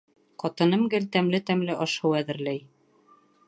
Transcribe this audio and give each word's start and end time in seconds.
Ҡатыным 0.43 0.85
гел 0.93 1.05
тәмле-тәмле 1.17 1.77
аш-һыу 1.85 2.17
әҙерләй. 2.23 2.67